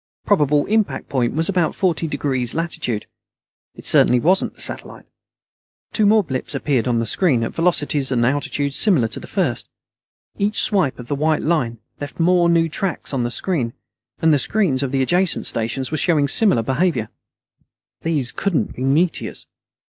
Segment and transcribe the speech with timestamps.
[0.25, 3.05] Probable impact point was about 40° Latitude.
[3.75, 5.05] It certainly wasn't the satellite.
[5.93, 9.69] Two more blips appeared on the screen, at velocities and altitudes similar to the first.
[10.39, 13.73] Each swipe of the white line left more new tracks on the screen.
[14.19, 17.09] And the screens for the adjacent stations were showing similar behavior.
[18.01, 19.45] These couldn't be meteors.